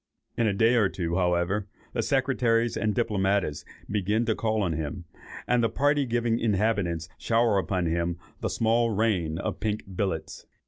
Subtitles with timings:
[0.35, 5.05] In a day or two, however, the secretaries and diplomatists begin to call on him,
[5.45, 10.47] and the party giving inhabitants shower upon him the "small rain" of pink billets.